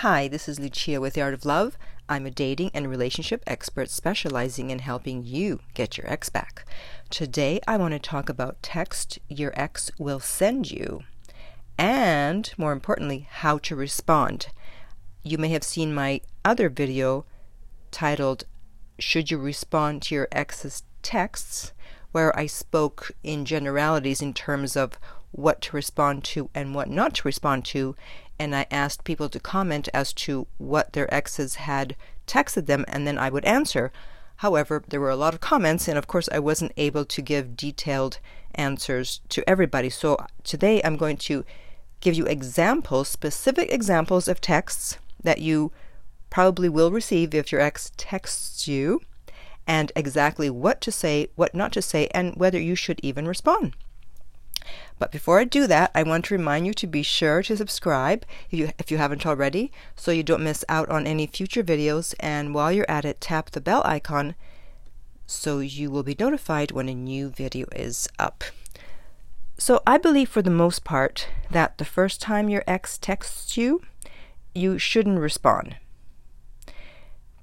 [0.00, 1.76] Hi, this is Lucia with The Art of Love.
[2.08, 6.64] I'm a dating and relationship expert specializing in helping you get your ex back.
[7.10, 11.02] Today, I want to talk about text your ex will send you,
[11.76, 14.46] and more importantly, how to respond.
[15.22, 17.26] You may have seen my other video
[17.90, 18.44] titled
[18.98, 21.74] Should You Respond to Your Ex's Texts,
[22.12, 24.98] where I spoke in generalities in terms of
[25.32, 27.94] what to respond to and what not to respond to,
[28.40, 31.94] and I asked people to comment as to what their exes had
[32.26, 33.92] texted them, and then I would answer.
[34.36, 37.54] However, there were a lot of comments, and of course, I wasn't able to give
[37.54, 38.18] detailed
[38.54, 39.90] answers to everybody.
[39.90, 41.44] So today I'm going to
[42.00, 45.70] give you examples, specific examples of texts that you
[46.30, 49.02] probably will receive if your ex texts you,
[49.66, 53.76] and exactly what to say, what not to say, and whether you should even respond.
[54.98, 58.24] But before I do that, I want to remind you to be sure to subscribe
[58.50, 62.14] if you, if you haven't already so you don't miss out on any future videos.
[62.20, 64.34] And while you're at it, tap the bell icon
[65.26, 68.44] so you will be notified when a new video is up.
[69.58, 73.82] So I believe for the most part that the first time your ex texts you,
[74.54, 75.76] you shouldn't respond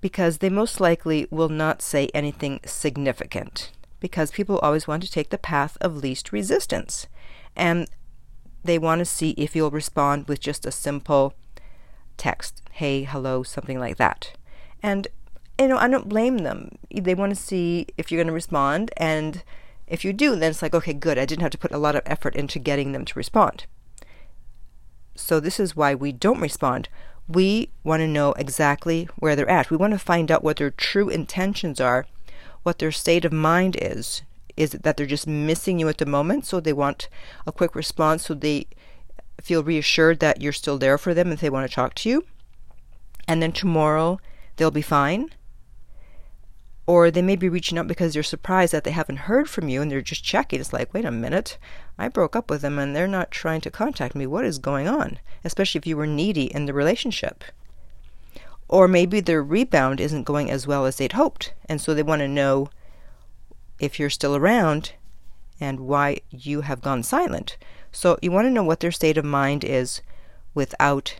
[0.01, 5.29] because they most likely will not say anything significant because people always want to take
[5.29, 7.07] the path of least resistance.
[7.55, 7.87] And
[8.63, 11.33] they want to see if you'll respond with just a simple
[12.17, 14.33] text hey hello something like that.
[14.81, 15.07] And
[15.59, 16.77] you know i don't blame them.
[16.93, 19.43] They want to see if you're going to respond and
[19.87, 21.95] if you do then it's like okay good i didn't have to put a lot
[21.95, 23.65] of effort into getting them to respond.
[25.15, 26.89] So this is why we don't respond.
[27.27, 29.71] We want to know exactly where they're at.
[29.71, 32.05] We want to find out what their true intentions are
[32.67, 34.23] what their state of mind is
[34.57, 37.07] is it that they're just missing you at the moment, so they want
[37.45, 38.67] a quick response, so they
[39.41, 42.25] feel reassured that you're still there for them if they want to talk to you?
[43.25, 44.19] And then tomorrow
[44.57, 45.29] they'll be fine?
[46.85, 49.81] Or they may be reaching out because they're surprised that they haven't heard from you
[49.81, 50.59] and they're just checking.
[50.59, 51.57] It's like, wait a minute,
[51.97, 54.27] I broke up with them and they're not trying to contact me.
[54.27, 55.19] What is going on?
[55.45, 57.45] Especially if you were needy in the relationship.
[58.69, 62.19] Or maybe their rebound isn't going as well as they'd hoped, and so they want
[62.19, 62.69] to know
[63.79, 64.93] if you're still around
[65.59, 67.57] and why you have gone silent.
[67.91, 70.01] So you want to know what their state of mind is
[70.53, 71.19] without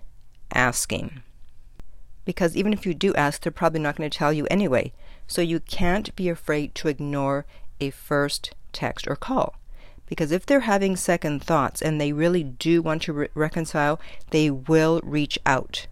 [0.54, 1.22] asking.
[2.26, 4.92] Because even if you do ask, they're probably not going to tell you anyway.
[5.28, 7.46] So you can't be afraid to ignore
[7.80, 9.56] a first text or call.
[10.06, 14.00] Because if they're having second thoughts and they really do want to re- reconcile,
[14.32, 15.88] they will reach out.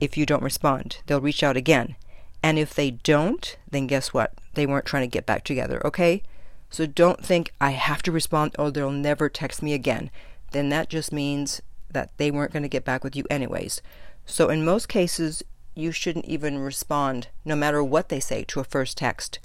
[0.00, 1.96] If you don't respond, they'll reach out again.
[2.42, 4.34] And if they don't, then guess what?
[4.54, 6.22] They weren't trying to get back together, okay?
[6.70, 10.10] So don't think I have to respond or they'll never text me again.
[10.52, 11.60] Then that just means
[11.90, 13.82] that they weren't going to get back with you anyways.
[14.26, 15.42] So in most cases,
[15.74, 19.38] you shouldn't even respond no matter what they say to a first text.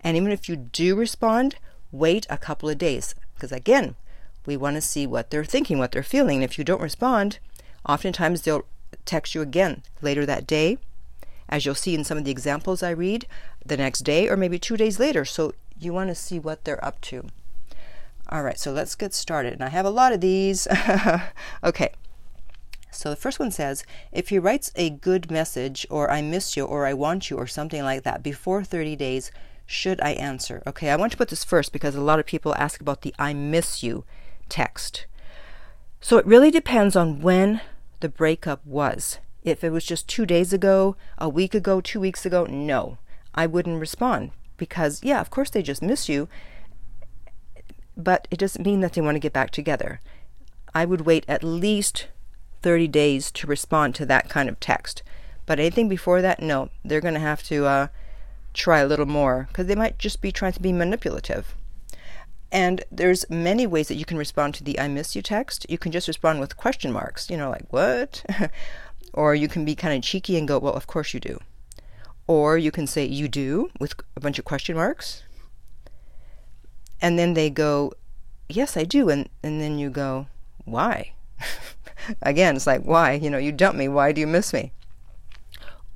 [0.00, 1.56] And even if you do respond,
[1.92, 3.96] wait a couple of days because again,
[4.46, 6.42] we want to see what they're thinking, what they're feeling.
[6.42, 7.38] If you don't respond,
[7.86, 8.64] oftentimes they'll
[9.04, 10.78] text you again later that day
[11.50, 13.26] as you'll see in some of the examples I read,
[13.66, 15.24] the next day or maybe two days later.
[15.24, 17.26] So you want to see what they're up to.
[18.28, 19.54] All right, so let's get started.
[19.54, 20.68] And I have a lot of these.
[21.64, 21.92] okay.
[22.92, 26.64] So the first one says, if he writes a good message or I miss you
[26.64, 29.32] or I want you or something like that before 30 days,
[29.66, 30.62] should I answer?
[30.66, 33.14] Okay, I want to put this first because a lot of people ask about the
[33.18, 34.04] I miss you
[34.48, 35.06] text.
[36.00, 37.60] So it really depends on when
[38.00, 39.18] the breakup was.
[39.42, 42.98] If it was just two days ago, a week ago, two weeks ago, no,
[43.34, 46.28] I wouldn't respond because, yeah, of course they just miss you,
[47.96, 50.00] but it doesn't mean that they want to get back together.
[50.74, 52.08] I would wait at least
[52.62, 55.02] 30 days to respond to that kind of text.
[55.46, 57.86] But anything before that, no, they're going to have to uh,
[58.52, 61.54] try a little more because they might just be trying to be manipulative.
[62.52, 65.66] And there's many ways that you can respond to the I miss you text.
[65.68, 68.24] You can just respond with question marks, you know, like, what?
[69.12, 71.40] Or you can be kind of cheeky and go, well, of course you do.
[72.26, 75.24] Or you can say, you do, with a bunch of question marks.
[77.00, 77.92] And then they go,
[78.48, 79.08] yes, I do.
[79.08, 80.26] And, and then you go,
[80.64, 81.12] why?
[82.22, 83.14] Again, it's like, why?
[83.14, 83.88] You know, you dumped me.
[83.88, 84.72] Why do you miss me?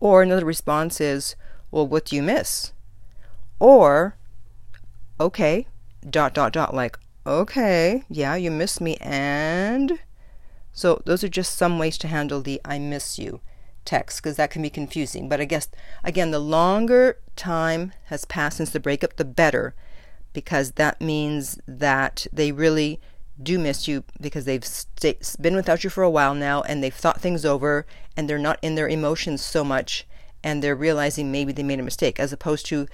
[0.00, 1.36] Or another response is,
[1.70, 2.72] well, what do you miss?
[3.60, 4.16] Or,
[5.20, 5.66] okay,
[6.08, 9.98] dot, dot, dot, like, okay, yeah, you miss me, and
[10.72, 13.40] so those are just some ways to handle the I miss you
[13.84, 15.28] text because that can be confusing.
[15.28, 15.68] But I guess,
[16.02, 19.74] again, the longer time has passed since the breakup, the better
[20.32, 23.00] because that means that they really
[23.42, 24.66] do miss you because they've
[25.40, 27.86] been without you for a while now and they've thought things over
[28.16, 30.06] and they're not in their emotions so much
[30.42, 32.86] and they're realizing maybe they made a mistake as opposed to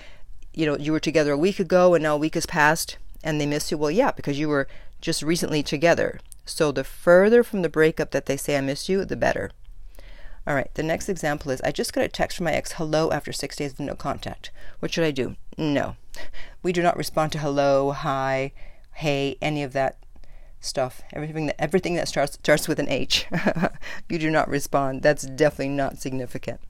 [0.54, 3.40] you know you were together a week ago and now a week has passed and
[3.40, 4.68] they miss you well yeah because you were
[5.00, 9.04] just recently together so the further from the breakup that they say i miss you
[9.04, 9.50] the better
[10.46, 13.10] all right the next example is i just got a text from my ex hello
[13.12, 14.50] after six days of no contact
[14.80, 15.96] what should i do no
[16.62, 18.52] we do not respond to hello hi
[18.94, 19.96] hey any of that
[20.60, 21.02] stuff.
[21.12, 23.26] Everything that everything that starts starts with an H.
[24.08, 25.02] you do not respond.
[25.02, 26.60] That's definitely not significant.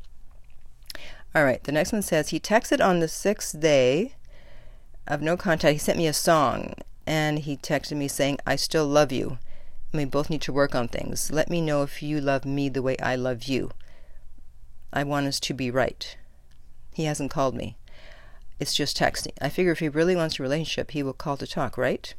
[1.35, 1.63] All right.
[1.63, 4.15] The next one says he texted on the sixth day
[5.07, 5.73] of no contact.
[5.73, 6.75] He sent me a song
[7.07, 9.39] and he texted me saying, "I still love you."
[9.93, 11.31] We both need to work on things.
[11.33, 13.73] Let me know if you love me the way I love you.
[14.93, 16.17] I want us to be right.
[16.95, 17.77] He hasn't called me.
[18.61, 19.33] It's just texting.
[19.41, 22.15] I figure if he really wants a relationship, he will call to talk, right?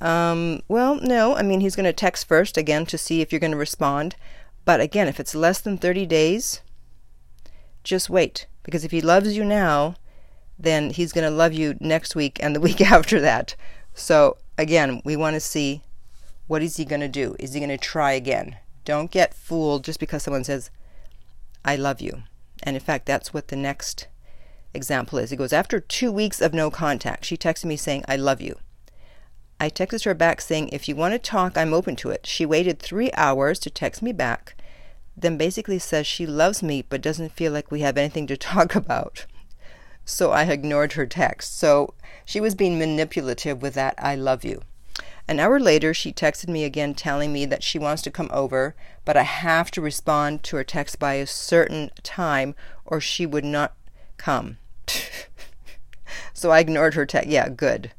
[0.00, 1.34] Um, well, no.
[1.34, 4.16] I mean, he's going to text first again to see if you're going to respond.
[4.64, 6.60] But again, if it's less than 30 days,
[7.84, 8.46] just wait.
[8.62, 9.96] Because if he loves you now,
[10.58, 13.54] then he's going to love you next week and the week after that.
[13.94, 15.82] So again, we want to see
[16.46, 17.36] what is he going to do?
[17.38, 18.56] Is he going to try again?
[18.84, 20.70] Don't get fooled just because someone says,
[21.64, 22.22] I love you.
[22.62, 24.08] And in fact, that's what the next
[24.72, 25.30] example is.
[25.30, 28.56] It goes, After two weeks of no contact, she texted me saying, I love you.
[29.60, 32.26] I texted her back saying, If you want to talk, I'm open to it.
[32.26, 34.56] She waited three hours to text me back,
[35.20, 38.74] then basically says she loves me but doesn't feel like we have anything to talk
[38.74, 39.26] about.
[40.04, 41.58] So I ignored her text.
[41.58, 41.94] So
[42.24, 44.62] she was being manipulative with that I love you.
[45.28, 48.74] An hour later, she texted me again telling me that she wants to come over,
[49.04, 52.54] but I have to respond to her text by a certain time
[52.86, 53.74] or she would not
[54.16, 54.56] come.
[56.32, 57.28] so I ignored her text.
[57.28, 57.92] Yeah, good.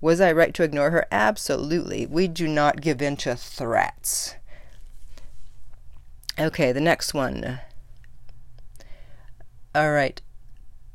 [0.00, 1.06] Was I right to ignore her?
[1.12, 2.06] Absolutely.
[2.06, 4.34] We do not give in to threats.
[6.38, 7.60] Okay, the next one.
[9.74, 10.20] All right.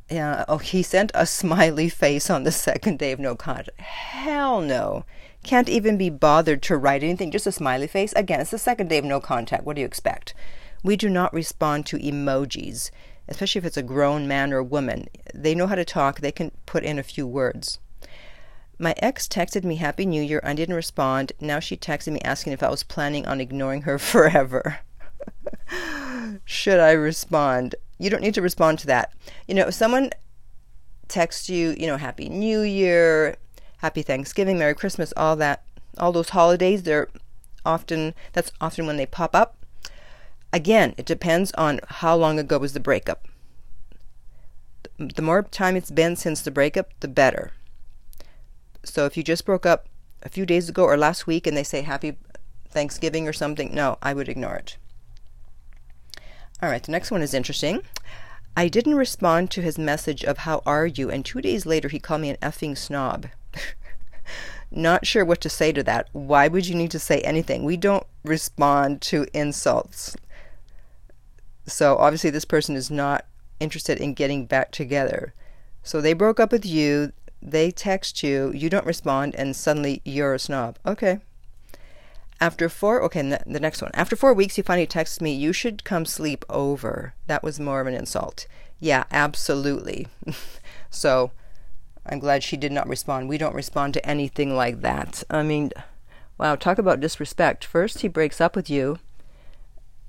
[0.10, 0.46] Yeah.
[0.48, 3.80] Oh, he sent a smiley face on the second day of no contact.
[3.80, 5.06] Hell no.
[5.44, 8.14] Can't even be bothered to write anything, just a smiley face.
[8.14, 9.64] Again, it's the second day of no contact.
[9.64, 10.34] What do you expect?
[10.84, 12.92] We do not respond to emojis,
[13.28, 15.08] especially if it's a grown man or woman.
[15.34, 17.80] They know how to talk, they can put in a few words.
[18.80, 20.40] My ex texted me Happy New Year.
[20.44, 21.32] I didn't respond.
[21.40, 24.80] Now she texted me asking if I was planning on ignoring her forever.
[26.46, 27.76] Should I respond?
[28.00, 29.14] You don't need to respond to that.
[29.48, 30.12] You know, if someone
[31.08, 33.38] texts you, you know, Happy New Year,
[33.78, 35.64] Happy Thanksgiving, Merry Christmas, all that,
[35.98, 37.10] all those holidays, they're
[37.66, 39.58] often, that's often when they pop up.
[40.54, 43.28] Again, it depends on how long ago was the breakup.
[44.98, 47.52] The more time it's been since the breakup, the better.
[48.84, 49.88] So if you just broke up
[50.24, 52.18] a few days ago or last week and they say happy
[52.70, 54.78] Thanksgiving or something, no, I would ignore it.
[56.62, 57.82] All right, the next one is interesting.
[58.56, 62.00] I didn't respond to his message of how are you, and two days later he
[62.00, 63.28] called me an effing snob.
[64.72, 66.10] Not sure what to say to that.
[66.12, 67.64] Why would you need to say anything?
[67.64, 70.18] We don't respond to insults.
[71.66, 73.26] So obviously, this person is not
[73.62, 75.34] interested in getting back together.
[75.84, 80.34] So they broke up with you they text you, you don't respond, and suddenly you're
[80.34, 80.78] a snob.
[80.86, 81.20] Okay.
[82.40, 83.92] After four, okay, the next one.
[83.94, 87.16] After four weeks, he finally texts me, you should come sleep over.
[87.26, 88.48] That was more of an insult.
[88.80, 90.08] Yeah, absolutely.
[90.92, 91.32] so
[92.06, 93.28] I'm glad she did not respond.
[93.28, 95.24] We don't respond to anything like that.
[95.30, 95.72] I mean,
[96.38, 97.66] wow, talk about disrespect.
[97.66, 99.00] First, he breaks up with you,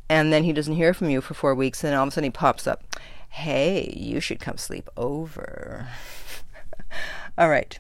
[0.09, 2.25] and then he doesn't hear from you for four weeks, and all of a sudden
[2.25, 2.85] he pops up.
[3.31, 5.89] Hey, you should come sleep over.
[7.39, 7.79] All right.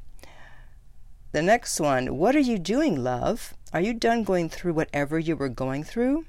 [1.32, 3.54] The next one What are you doing, love?
[3.72, 6.24] Are you done going through whatever you were going through?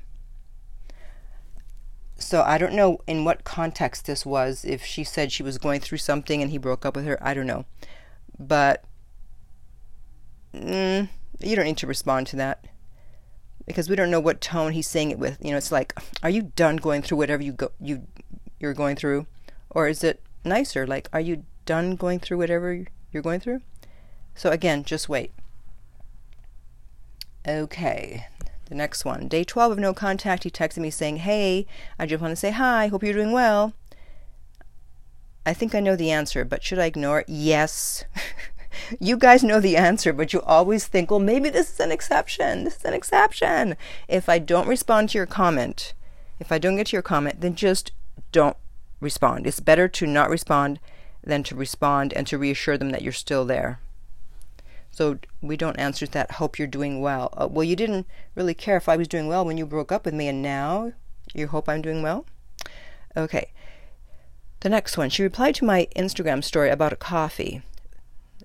[2.18, 4.66] So I don't know in what context this was.
[4.66, 7.34] If she said she was going through something and he broke up with her, I
[7.34, 7.66] don't know.
[8.38, 8.84] But
[10.54, 11.08] mm,
[11.40, 12.68] you don't need to respond to that
[13.66, 15.38] because we don't know what tone he's saying it with.
[15.42, 18.08] You know, it's like, are you done going through whatever you go you
[18.60, 19.28] you're going through,
[19.70, 23.62] or is it nicer like, are you done going through whatever you're going through.
[24.34, 25.32] So again, just wait.
[27.48, 28.26] Okay,
[28.66, 29.28] the next one.
[29.28, 31.66] Day 12 of no contact, he texted me saying, Hey,
[31.98, 33.74] I just want to say hi, hope you're doing well.
[35.46, 37.30] I think I know the answer, but should I ignore it?
[37.30, 38.04] Yes.
[39.00, 42.66] you guys know the answer, but you always think, well, maybe this is an exception.
[42.66, 43.76] This is an exception.
[44.08, 45.94] If I don't respond to your comment,
[46.40, 47.92] if I don't get to your comment, then just
[48.32, 48.58] don't
[49.00, 49.48] respond.
[49.48, 50.80] It's better to not respond
[51.24, 53.80] than to respond and to reassure them that you're still there.
[54.92, 57.34] So we don't answer that, hope you're doing well.
[57.34, 60.06] Uh, well, you didn't really care if I was doing well when you broke up
[60.06, 60.94] with me, and now
[61.34, 62.26] you hope I'm doing well?
[63.16, 63.52] Okay.
[64.62, 65.10] The next one.
[65.10, 67.62] She replied to my Instagram story about a coffee.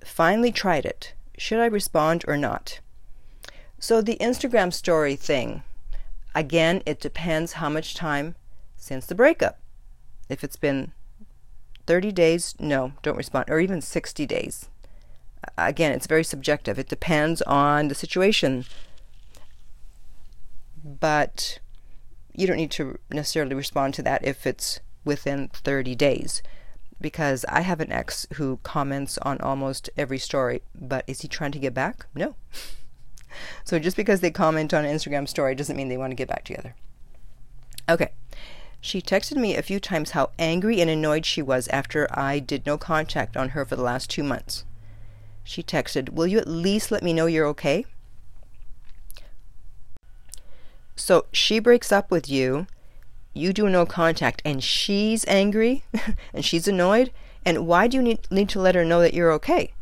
[0.05, 1.15] Finally tried it.
[1.37, 2.81] Should I respond or not?
[3.81, 5.63] So, the Instagram story thing,
[6.35, 8.37] again, it depends how much time
[8.77, 9.59] since the breakup.
[10.29, 10.93] If it's been
[11.87, 14.69] 30 days, no, don't respond, or even 60 days.
[15.59, 16.79] Again, it's very subjective.
[16.79, 18.65] It depends on the situation.
[20.85, 21.59] But
[22.35, 26.43] you don't need to necessarily respond to that if it's within 30 days.
[27.01, 31.53] Because I have an ex who comments on almost every story, but is he trying
[31.53, 32.07] to get back?
[32.15, 32.37] No.
[33.65, 36.29] so just because they comment on an Instagram story doesn't mean they want to get
[36.29, 36.75] back together.
[37.89, 38.13] Okay.
[38.81, 42.67] She texted me a few times how angry and annoyed she was after I did
[42.67, 44.65] no contact on her for the last two months.
[45.45, 47.85] She texted, Will you at least let me know you're okay?
[50.97, 52.67] So she breaks up with you,
[53.35, 55.85] you do no contact, and she's angry
[56.33, 57.11] and she's annoyed.
[57.45, 59.73] And why do you need, need to let her know that you're okay?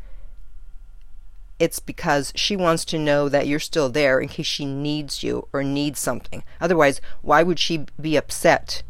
[1.59, 5.47] It's because she wants to know that you're still there in case she needs you
[5.53, 6.43] or needs something.
[6.59, 8.83] Otherwise, why would she be upset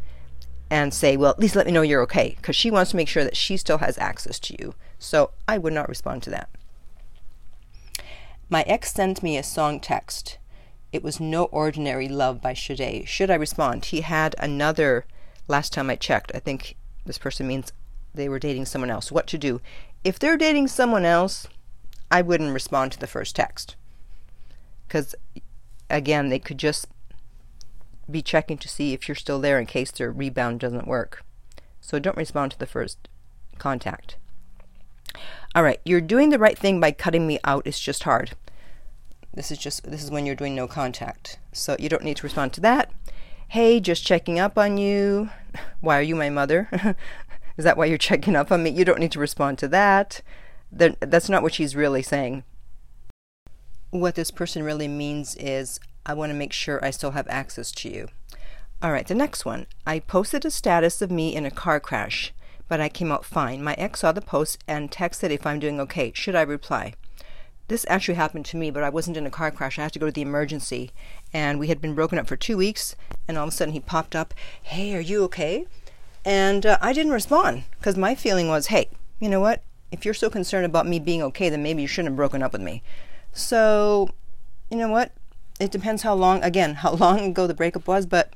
[0.70, 3.06] and say, well, at least let me know you're okay, because she wants to make
[3.06, 4.74] sure that she still has access to you.
[4.98, 6.48] So I would not respond to that.
[8.54, 10.38] My ex sent me a song text.
[10.92, 13.08] It was No Ordinary Love by Sade.
[13.08, 13.86] Should I respond?
[13.86, 15.06] He had another,
[15.48, 17.72] last time I checked, I think this person means
[18.14, 19.10] they were dating someone else.
[19.10, 19.60] What to do?
[20.04, 21.48] If they're dating someone else,
[22.12, 23.74] I wouldn't respond to the first text.
[24.86, 25.16] Because,
[25.90, 26.86] again, they could just
[28.08, 31.24] be checking to see if you're still there in case their rebound doesn't work.
[31.80, 33.08] So don't respond to the first
[33.58, 34.16] contact.
[35.54, 37.64] All right, you're doing the right thing by cutting me out.
[37.64, 38.32] It's just hard.
[39.32, 41.38] This is just this is when you're doing no contact.
[41.52, 42.90] So you don't need to respond to that.
[43.48, 45.30] Hey, just checking up on you.
[45.80, 46.68] Why are you my mother?
[47.56, 48.70] is that why you're checking up on me?
[48.70, 50.22] You don't need to respond to that.
[50.72, 52.42] That's not what she's really saying.
[53.90, 57.70] What this person really means is I want to make sure I still have access
[57.72, 58.08] to you.
[58.82, 59.66] All right, the next one.
[59.86, 62.32] I posted a status of me in a car crash,
[62.68, 63.62] but I came out fine.
[63.62, 66.12] My ex saw the post and texted if I'm doing okay.
[66.14, 66.94] Should I reply?
[67.68, 69.78] This actually happened to me, but I wasn't in a car crash.
[69.78, 70.90] I had to go to the emergency,
[71.32, 72.94] and we had been broken up for two weeks,
[73.26, 75.66] and all of a sudden he popped up, Hey, are you okay?
[76.24, 79.62] And uh, I didn't respond because my feeling was, Hey, you know what?
[79.90, 82.52] If you're so concerned about me being okay, then maybe you shouldn't have broken up
[82.52, 82.82] with me.
[83.32, 84.10] So,
[84.70, 85.12] you know what?
[85.60, 88.32] it depends how long, again, how long ago the breakup was, but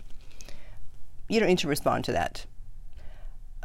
[1.28, 2.47] you don't need to respond to that.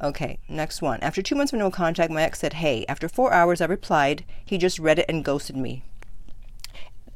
[0.01, 0.99] Okay, next one.
[1.01, 2.85] After two months of no contact, my ex said, Hey.
[2.87, 4.25] After four hours, I replied.
[4.43, 5.83] He just read it and ghosted me.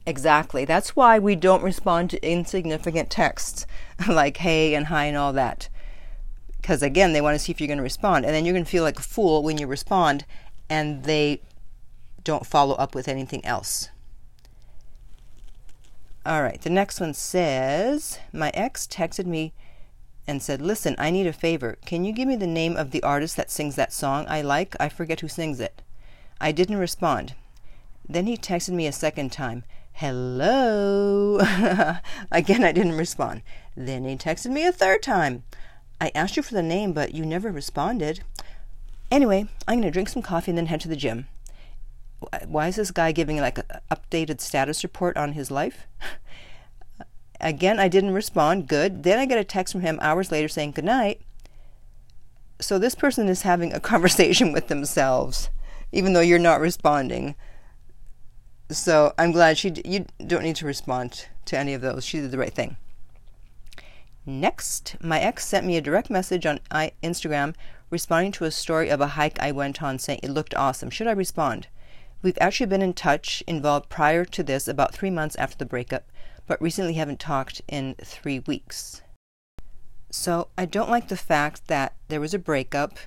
[0.07, 0.63] Exactly.
[0.63, 3.65] That's why we don't respond to insignificant texts
[4.07, 5.67] like hey and hi and all that.
[6.61, 8.25] Because again, they want to see if you're going to respond.
[8.25, 10.25] And then you're going to feel like a fool when you respond
[10.69, 11.41] and they
[12.23, 13.89] don't follow up with anything else.
[16.25, 19.53] All right, the next one says My ex texted me
[20.27, 21.77] and said, Listen, I need a favor.
[21.85, 24.75] Can you give me the name of the artist that sings that song I like?
[24.79, 25.81] I forget who sings it.
[26.41, 27.33] I didn't respond.
[28.07, 29.63] Then he texted me a second time.
[29.93, 31.39] Hello.
[32.31, 33.41] Again, I didn't respond.
[33.75, 35.43] Then he texted me a third time.
[35.99, 38.21] I asked you for the name, but you never responded.
[39.09, 41.27] Anyway, I'm going to drink some coffee and then head to the gym
[42.47, 45.87] why is this guy giving like an updated status report on his life?
[47.39, 48.67] Again, I didn't respond.
[48.67, 49.03] Good.
[49.03, 51.21] Then I get a text from him hours later saying good night.
[52.59, 55.49] So this person is having a conversation with themselves,
[55.91, 57.35] even though you're not responding.
[58.69, 59.73] So I'm glad she.
[59.85, 62.03] You don't need to respond to any of those.
[62.03, 62.77] She did the right thing.
[64.25, 66.59] Next, my ex sent me a direct message on
[67.01, 67.55] Instagram
[67.89, 70.89] responding to a story of a hike I went on saying it looked awesome.
[70.89, 71.67] Should I respond?
[72.21, 76.03] We've actually been in touch, involved prior to this, about three months after the breakup,
[76.47, 79.01] but recently haven't talked in three weeks.
[80.09, 82.97] So I don't like the fact that there was a breakup,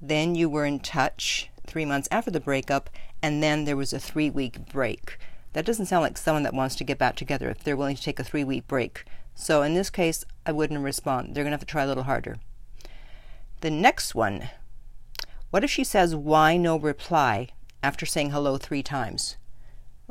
[0.00, 2.90] then you were in touch three months after the breakup,
[3.22, 5.18] and then there was a three week break.
[5.52, 8.02] That doesn't sound like someone that wants to get back together if they're willing to
[8.02, 9.04] take a three week break.
[9.34, 11.34] So in this case, I wouldn't respond.
[11.34, 12.36] They're going to have to try a little harder.
[13.60, 14.50] The next one
[15.52, 17.48] what if she says, Why no reply?
[17.82, 19.36] after saying hello three times.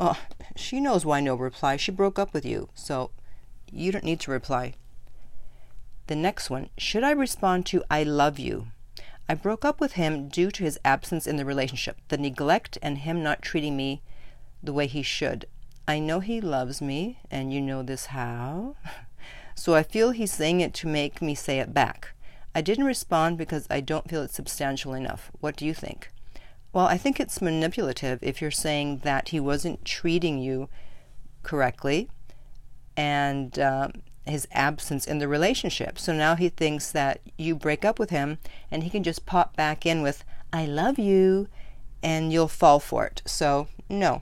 [0.03, 0.19] Oh,
[0.55, 1.77] she knows why no reply.
[1.77, 3.11] She broke up with you, so
[3.71, 4.73] you don't need to reply.
[6.07, 8.69] The next one Should I respond to I love you?
[9.29, 12.97] I broke up with him due to his absence in the relationship, the neglect, and
[12.97, 14.01] him not treating me
[14.63, 15.45] the way he should.
[15.87, 18.77] I know he loves me, and you know this how.
[19.55, 22.15] so I feel he's saying it to make me say it back.
[22.55, 25.29] I didn't respond because I don't feel it's substantial enough.
[25.41, 26.09] What do you think?
[26.73, 30.69] Well, I think it's manipulative if you're saying that he wasn't treating you
[31.43, 32.09] correctly
[32.95, 33.89] and uh,
[34.25, 35.99] his absence in the relationship.
[35.99, 38.37] So now he thinks that you break up with him
[38.69, 40.23] and he can just pop back in with,
[40.53, 41.47] I love you,
[42.01, 43.21] and you'll fall for it.
[43.25, 44.21] So, no,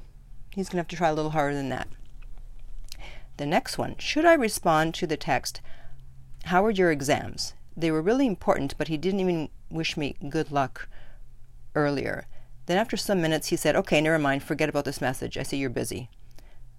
[0.56, 1.88] he's going to have to try a little harder than that.
[3.38, 5.62] The next one Should I respond to the text,
[6.46, 7.54] How are your exams?
[7.78, 10.90] They were really important, but he didn't even wish me good luck
[11.76, 12.26] earlier.
[12.70, 15.40] Then, after some minutes, he said, Okay, never mind, forget about this message.
[15.40, 16.08] I see you're busy.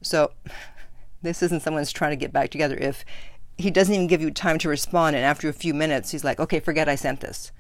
[0.03, 0.31] So,
[1.23, 3.05] this isn't someone's trying to get back together if
[3.59, 6.39] he doesn't even give you time to respond, and after a few minutes, he's like,
[6.39, 7.51] Okay, forget I sent this.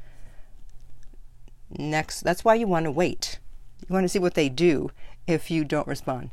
[1.76, 3.40] Next, that's why you want to wait.
[3.80, 4.92] You want to see what they do
[5.26, 6.30] if you don't respond.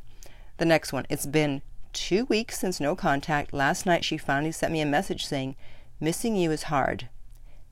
[0.58, 1.64] The next one, it's been
[1.94, 3.54] two weeks since no contact.
[3.54, 5.56] Last night, she finally sent me a message saying,
[6.00, 7.10] Missing you is hard.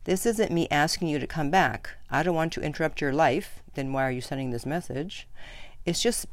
[0.06, 1.90] This isn't me asking you to come back.
[2.12, 3.62] I don't want to interrupt your life.
[3.74, 5.28] Then why are you sending this message?
[5.84, 6.28] It's just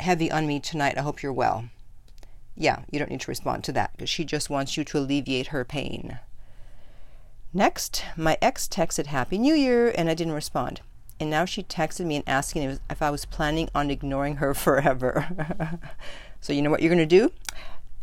[0.00, 0.96] heavy on me tonight.
[0.96, 1.66] I hope you're well.
[2.56, 5.48] Yeah, you don't need to respond to that because she just wants you to alleviate
[5.48, 6.18] her pain.
[7.52, 10.80] Next, my ex texted Happy New Year and I didn't respond.
[11.20, 15.78] And now she texted me and asking if I was planning on ignoring her forever.
[16.40, 17.32] so, you know what you're going to do?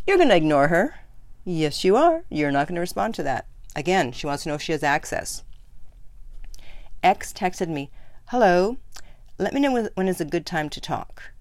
[0.05, 0.99] You're going to ignore her.
[1.43, 2.23] Yes, you are.
[2.29, 3.47] You're not going to respond to that.
[3.79, 5.45] Again, she wants to know if she has access.
[7.01, 7.89] X texted me,
[8.25, 8.75] Hello,
[9.37, 11.31] let me know when is a good time to talk.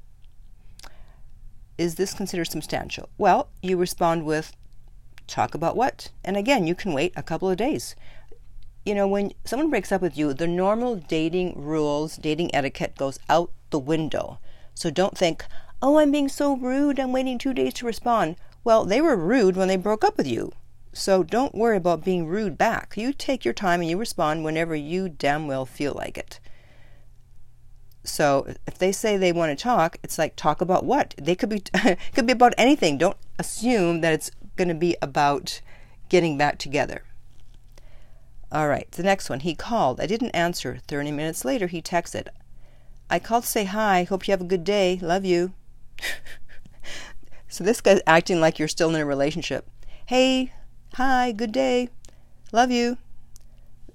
[1.77, 3.09] Is this considered substantial?
[3.19, 4.53] Well, you respond with,
[5.27, 6.13] Talk about what?
[6.25, 7.97] And again, you can wait a couple of days.
[8.87, 13.19] You know, when someone breaks up with you, the normal dating rules, dating etiquette goes
[13.29, 14.39] out the window.
[14.75, 15.45] So don't think,
[15.83, 18.37] Oh, I'm being so rude, I'm waiting two days to respond.
[18.63, 20.53] Well, they were rude when they broke up with you.
[20.99, 22.97] So don't worry about being rude back.
[22.97, 26.41] You take your time and you respond whenever you damn well feel like it.
[28.05, 31.15] So if they say they want to talk, it's like talk about what?
[31.17, 31.61] They could be
[32.15, 32.99] could be about anything.
[32.99, 35.61] Don't assume that it's going to be about
[36.09, 37.05] getting back together.
[38.51, 39.41] All right, the next one.
[39.41, 40.01] He called.
[40.01, 40.79] I didn't answer.
[40.89, 42.29] 30 minutes later, he texted.
[43.11, 44.05] I called to say hi.
[44.05, 44.99] Hope you have a good day.
[45.01, 45.53] Love you.
[47.51, 49.69] So this guy's acting like you're still in a relationship.
[50.05, 50.53] Hey,
[50.95, 51.89] hi, good day,
[52.53, 52.99] love you.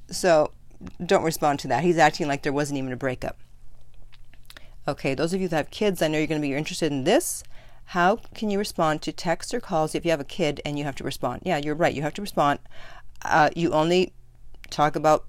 [0.09, 0.51] So
[1.05, 1.83] don't respond to that.
[1.83, 3.37] He's acting like there wasn't even a breakup.
[4.87, 7.05] Okay, those of you that have kids, I know you're going to be interested in
[7.05, 7.43] this.
[7.87, 10.85] How can you respond to texts or calls if you have a kid and you
[10.85, 11.41] have to respond?
[11.45, 11.93] Yeah, you're right.
[11.93, 12.59] You have to respond.
[13.21, 14.13] Uh, you only
[14.69, 15.25] talk about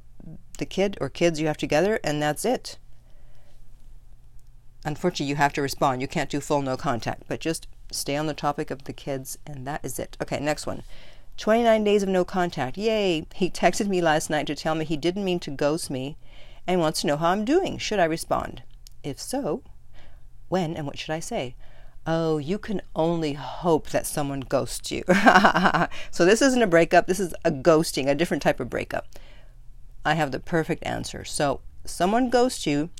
[0.58, 2.78] the kid or kids you have together, and that's it.
[4.84, 6.00] Unfortunately, you have to respond.
[6.00, 9.38] You can't do full no contact, but just stay on the topic of the kids,
[9.46, 10.16] and that is it.
[10.22, 10.82] Okay, next one.
[11.36, 12.76] 29 days of no contact.
[12.76, 13.26] Yay!
[13.34, 16.16] He texted me last night to tell me he didn't mean to ghost me
[16.66, 17.78] and wants to know how I'm doing.
[17.78, 18.62] Should I respond?
[19.02, 19.62] If so,
[20.48, 21.56] when and what should I say?
[22.06, 25.04] Oh, you can only hope that someone ghosts you.
[26.10, 29.06] so this isn't a breakup, this is a ghosting, a different type of breakup.
[30.04, 31.24] I have the perfect answer.
[31.24, 32.90] So someone ghosts you,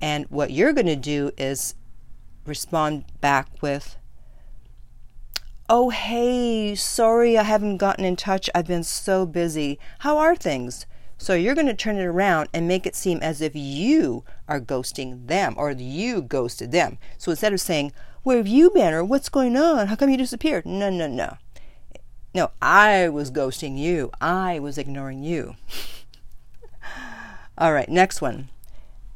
[0.00, 1.74] and what you're going to do is
[2.44, 3.96] respond back with,
[5.72, 8.50] Oh, hey, sorry I haven't gotten in touch.
[8.52, 9.78] I've been so busy.
[10.00, 10.84] How are things?
[11.16, 14.60] So you're going to turn it around and make it seem as if you are
[14.60, 16.98] ghosting them or you ghosted them.
[17.18, 17.92] So instead of saying,
[18.24, 18.92] Where have you been?
[18.92, 19.86] or What's going on?
[19.86, 20.66] How come you disappeared?
[20.66, 21.36] No, no, no.
[22.34, 24.10] No, I was ghosting you.
[24.20, 25.54] I was ignoring you.
[27.56, 28.48] All right, next one.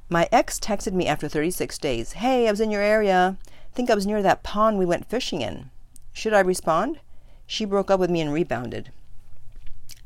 [0.09, 2.13] My ex texted me after 36 days.
[2.13, 3.39] Hey, I was in your area.
[3.75, 5.71] Think I was near that pond we went fishing in.
[6.15, 7.01] Should I respond?
[7.47, 8.91] She broke up with me and rebounded.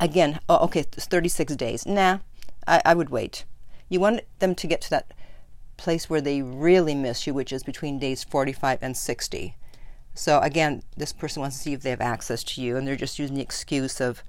[0.01, 1.87] Again, oh, okay, 36 days.
[1.87, 2.18] Nah,
[2.66, 3.44] I, I would wait.
[3.88, 5.12] You want them to get to that
[5.77, 9.55] place where they really miss you, which is between days 45 and 60.
[10.14, 12.97] So again, this person wants to see if they have access to you, and they're
[12.97, 14.25] just using the excuse of,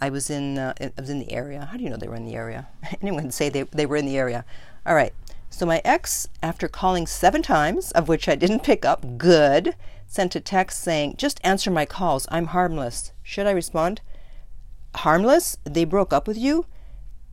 [0.00, 1.68] I was in, uh, I was in the area.
[1.70, 2.68] How do you know they were in the area?
[3.02, 4.44] Anyone would say they, they were in the area.
[4.84, 5.14] All right.
[5.48, 9.74] So my ex, after calling seven times, of which I didn't pick up, good,
[10.12, 12.26] sent a text saying, Just answer my calls.
[12.30, 13.12] I'm harmless.
[13.22, 14.02] Should I respond?
[14.96, 15.56] Harmless?
[15.64, 16.66] They broke up with you?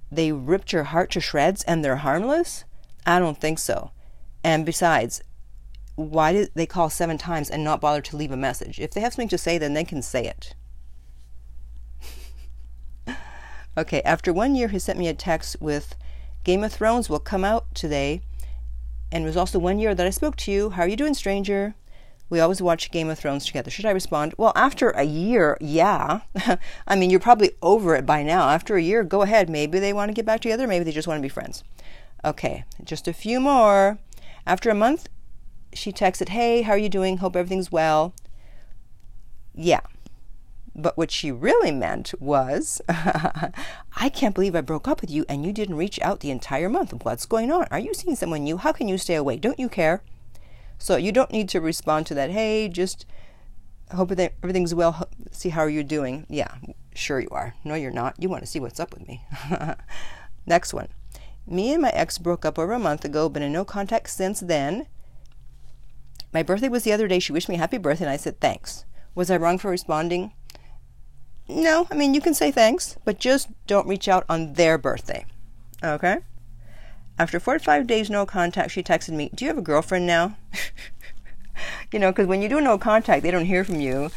[0.10, 2.64] They ripped your heart to shreds and they're harmless?
[3.06, 3.92] I don't think so.
[4.46, 5.22] And besides,
[5.96, 8.80] why did they call seven times and not bother to leave a message?
[8.80, 10.56] If they have something to say, then they can say it.
[13.78, 15.96] okay, after one year, he sent me a text with
[16.46, 18.22] Game of Thrones will come out today
[19.12, 20.70] And it was also one year that I spoke to you.
[20.70, 21.76] How are you doing, stranger?
[22.30, 23.72] We always watch Game of Thrones together.
[23.72, 24.36] Should I respond?
[24.38, 26.22] Well, after a year, yeah.
[26.88, 28.50] I mean, you're probably over it by now.
[28.50, 29.50] After a year, go ahead.
[29.50, 30.68] Maybe they want to get back together.
[30.68, 31.64] Maybe they just want to be friends.
[32.24, 33.98] Okay, just a few more.
[34.46, 35.10] After a month,
[35.74, 37.18] she texted, Hey, how are you doing?
[37.18, 38.14] Hope everything's well.
[39.56, 39.82] Yeah.
[40.76, 45.46] But what she really meant was, I can't believe I broke up with you and
[45.46, 46.94] you didn't reach out the entire month.
[47.04, 47.66] What's going on?
[47.72, 48.58] Are you seeing someone new?
[48.58, 49.38] How can you stay away?
[49.38, 50.04] Don't you care?
[50.80, 52.32] So you don't need to respond to that.
[52.32, 53.06] Hey, just
[53.92, 55.10] hope that everything's well.
[55.32, 56.26] See how you're doing.
[56.30, 56.56] Yeah,
[56.96, 57.54] sure you are.
[57.64, 58.16] No, you're not.
[58.18, 59.22] You want to see what's up with me.
[60.46, 60.88] Next one.
[61.46, 64.40] Me and my ex broke up over a month ago, been in no contact since
[64.40, 64.88] then.
[66.32, 67.20] My birthday was the other day.
[67.20, 68.86] She wished me happy birthday, and I said thanks.
[69.16, 70.32] Was I wrong for responding?
[71.48, 75.26] No, I mean, you can say thanks, but just don't reach out on their birthday.
[75.84, 76.20] Okay?
[77.20, 80.08] After four to five days, no contact, she texted me, Do you have a girlfriend
[80.08, 80.38] now?
[81.92, 84.10] you know, because when you do no contact, they don't hear from you.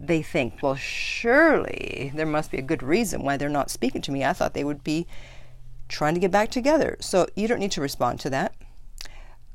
[0.00, 4.10] They think, Well, surely there must be a good reason why they're not speaking to
[4.10, 4.24] me.
[4.24, 5.06] I thought they would be
[5.88, 6.96] trying to get back together.
[6.98, 8.52] So you don't need to respond to that.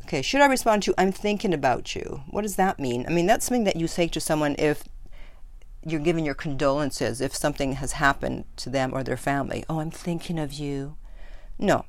[0.06, 2.22] Okay, should I respond to, I'm thinking about you?
[2.30, 3.06] What does that mean?
[3.06, 4.86] I mean, that's something that you say to someone if
[5.86, 9.65] you're giving your condolences, if something has happened to them or their family.
[9.70, 10.96] Oh, I'm thinking of you.
[11.60, 11.86] No,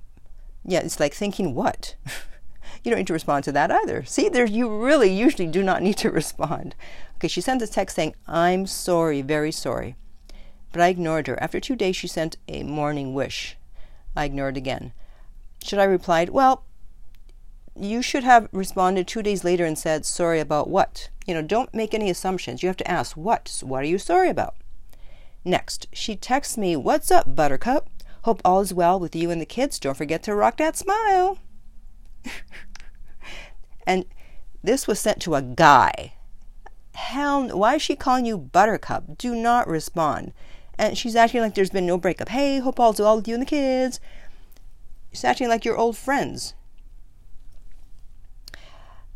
[0.64, 1.94] yeah, it's like thinking what?
[2.85, 4.05] you don't need to respond to that either.
[4.05, 6.75] See, there you really usually do not need to respond.
[7.16, 9.96] Okay, she sent a text saying, I'm sorry, very sorry.
[10.73, 11.42] But I ignored her.
[11.42, 13.57] After two days, she sent a morning wish.
[14.16, 14.92] I ignored again.
[15.62, 16.27] Should I reply?
[16.31, 16.64] Well,
[17.79, 21.09] you should have responded two days later and said, sorry about what?
[21.27, 22.62] You know, don't make any assumptions.
[22.62, 23.61] You have to ask, what?
[23.64, 24.55] What are you sorry about?
[25.44, 27.88] Next, she texts me, What's up, Buttercup?
[28.22, 29.78] Hope all is well with you and the kids.
[29.78, 31.38] Don't forget to rock that smile.
[33.87, 34.04] and
[34.62, 36.14] this was sent to a guy.
[36.94, 39.16] Hell, why is she calling you Buttercup?
[39.16, 40.33] Do not respond.
[40.78, 42.28] And she's acting like there's been no breakup.
[42.28, 44.00] Hey, hope all's well with you and the kids.
[45.12, 46.54] She's acting like you're old friends.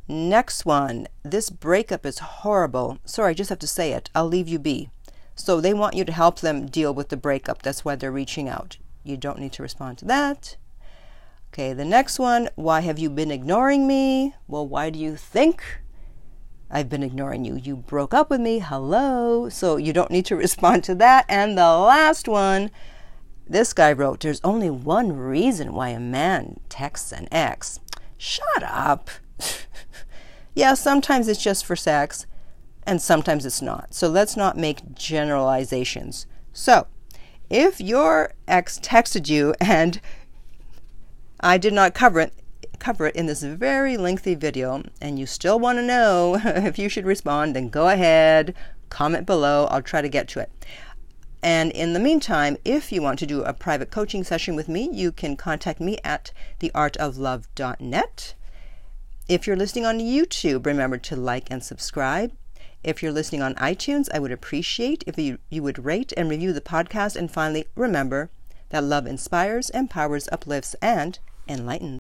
[0.08, 1.08] Next one.
[1.22, 2.98] This breakup is horrible.
[3.04, 4.10] Sorry, I just have to say it.
[4.14, 4.90] I'll leave you be.
[5.34, 7.62] So they want you to help them deal with the breakup.
[7.62, 8.76] That's why they're reaching out.
[9.04, 10.56] You don't need to respond to that.
[11.52, 12.48] Okay, the next one.
[12.56, 14.34] Why have you been ignoring me?
[14.48, 15.62] Well, why do you think
[16.70, 17.54] I've been ignoring you?
[17.54, 18.58] You broke up with me.
[18.58, 19.48] Hello.
[19.50, 21.26] So you don't need to respond to that.
[21.28, 22.70] And the last one.
[23.46, 27.78] This guy wrote, There's only one reason why a man texts an ex.
[28.16, 29.10] Shut up.
[30.54, 32.26] yeah, sometimes it's just for sex,
[32.84, 33.92] and sometimes it's not.
[33.92, 36.26] So let's not make generalizations.
[36.54, 36.86] So,
[37.54, 40.00] if your ex texted you and
[41.38, 42.32] I did not cover it,
[42.80, 46.88] cover it in this very lengthy video, and you still want to know if you
[46.88, 48.56] should respond, then go ahead,
[48.90, 49.66] comment below.
[49.66, 50.50] I'll try to get to it.
[51.44, 54.88] And in the meantime, if you want to do a private coaching session with me,
[54.90, 58.34] you can contact me at theartoflove.net.
[59.28, 62.32] If you're listening on YouTube, remember to like and subscribe.
[62.84, 66.52] If you're listening on iTunes, I would appreciate if you, you would rate and review
[66.52, 67.16] the podcast.
[67.16, 68.30] And finally, remember
[68.68, 71.18] that love inspires, empowers, uplifts, and
[71.48, 71.92] enlightens.